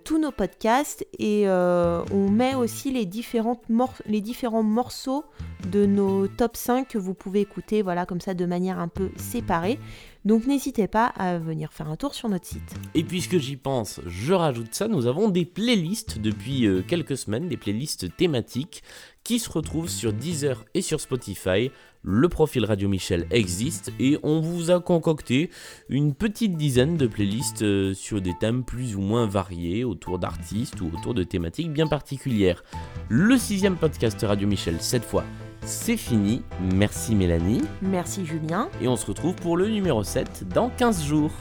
tous 0.05 0.19
nos 0.19 0.33
podcasts 0.33 1.07
et 1.19 1.47
euh, 1.47 2.03
on 2.11 2.31
met 2.31 2.55
aussi 2.55 2.91
les, 2.91 3.05
différentes 3.05 3.63
les 4.07 4.21
différents 4.21 4.63
morceaux 4.63 5.25
de 5.71 5.85
nos 5.85 6.27
top 6.27 6.57
5 6.57 6.89
que 6.89 6.99
vous 6.99 7.13
pouvez 7.13 7.41
écouter 7.41 7.83
voilà 7.83 8.07
comme 8.07 8.21
ça 8.21 8.33
de 8.33 8.47
manière 8.47 8.79
un 8.79 8.89
peu 8.89 9.11
séparée. 9.17 9.79
Donc 10.25 10.47
n'hésitez 10.47 10.89
pas 10.89 11.07
à 11.07 11.39
venir 11.39 11.73
faire 11.73 11.89
un 11.89 11.97
tour 11.97 12.15
sur 12.15 12.29
notre 12.29 12.47
site. 12.47 12.75
Et 12.95 13.05
puisque 13.05 13.39
j'y 13.39 13.57
pense, 13.57 14.01
je 14.07 14.33
rajoute 14.33 14.75
ça, 14.75 14.89
nous 14.89 15.07
avons 15.07 15.29
des 15.29 15.45
playlists 15.45 16.19
depuis 16.19 16.67
euh, 16.67 16.83
quelques 16.87 17.17
semaines, 17.17 17.49
des 17.49 17.57
playlists 17.57 18.15
thématiques 18.17 18.83
qui 19.29 19.39
se 19.39 19.51
retrouvent 19.51 19.91
sur 19.91 20.15
Deezer 20.15 20.65
et 20.73 20.81
sur 20.81 21.03
Spotify. 21.03 21.71
Le 22.03 22.31
profil 22.31 22.65
Radio 22.65 22.89
Michel 22.89 23.27
existe 23.31 23.93
et 24.01 24.19
on 24.23 24.41
vous 24.41 24.71
a 24.71 24.81
concocté 24.81 25.51
une 25.91 26.15
petite 26.15 26.57
dizaine 26.57 26.97
de 26.97 27.07
playlists 27.07 27.61
euh, 27.61 27.93
sur 27.93 28.23
des 28.23 28.33
thèmes 28.41 28.65
plus 28.65 28.97
ou 28.97 29.03
moins 29.03 29.27
variés, 29.27 29.85
autour 29.85 30.19
d'artistes 30.19 30.81
ou 30.81 30.91
autour 30.97 31.13
de 31.13 31.25
thématiques 31.25 31.71
bien 31.71 31.87
particulières. 31.87 32.65
Le 33.11 33.37
sixième 33.37 33.77
podcast 33.77 34.19
Radio 34.23 34.49
Michel, 34.49 34.77
cette 34.81 35.05
fois, 35.05 35.25
c'est 35.61 35.99
fini. 35.99 36.41
Merci 36.73 37.15
Mélanie 37.15 37.61
Merci 37.83 38.25
Julien. 38.25 38.71
et 38.81 38.89
on 38.89 38.97
se 38.97 39.05
retrouve 39.05 39.35
pour 39.35 39.59
le 39.59 39.69
numéro 39.69 40.03
7 40.05 40.49
dans 40.55 40.71
15 40.71 41.05
jours. 41.05 41.33